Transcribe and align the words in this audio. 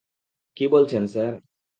কী 0.57 0.65
বলছেন, 0.67 1.03
স্যার! 1.07 1.33